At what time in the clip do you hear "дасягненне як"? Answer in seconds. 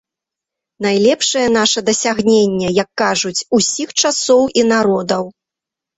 1.91-2.89